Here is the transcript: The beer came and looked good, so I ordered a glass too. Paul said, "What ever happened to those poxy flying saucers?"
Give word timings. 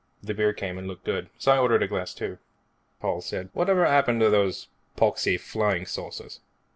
The 0.23 0.33
beer 0.33 0.51
came 0.51 0.79
and 0.79 0.87
looked 0.87 1.03
good, 1.03 1.29
so 1.37 1.51
I 1.51 1.59
ordered 1.59 1.83
a 1.83 1.87
glass 1.87 2.15
too. 2.15 2.39
Paul 2.99 3.21
said, 3.21 3.51
"What 3.53 3.69
ever 3.69 3.85
happened 3.85 4.19
to 4.21 4.31
those 4.31 4.67
poxy 4.97 5.37
flying 5.39 5.85
saucers?" 5.85 6.39